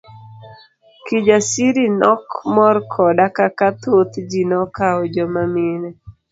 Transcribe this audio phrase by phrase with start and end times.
[1.05, 2.23] Kijasiri nok
[2.55, 5.89] mor koda kaka thoth ji nokawo joma mine.